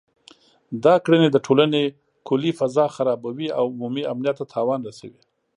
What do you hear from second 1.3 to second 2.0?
د ټولنې